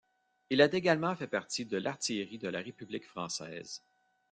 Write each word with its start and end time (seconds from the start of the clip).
Il 0.49 0.63
a 0.63 0.73
également 0.73 1.15
fait 1.15 1.27
partie 1.27 1.63
de 1.67 1.77
l'artillerie 1.77 2.39
de 2.39 2.47
la 2.47 2.59
République 2.61 3.05
française. 3.05 3.83